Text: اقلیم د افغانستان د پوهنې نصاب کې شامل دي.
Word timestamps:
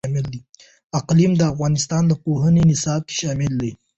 اقلیم 0.99 1.31
د 1.37 1.41
افغانستان 1.51 2.03
د 2.07 2.13
پوهنې 2.23 2.61
نصاب 2.69 3.01
کې 3.07 3.15
شامل 3.21 3.51
دي. 3.61 3.71